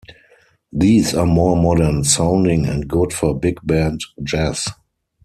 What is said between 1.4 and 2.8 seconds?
modern sounding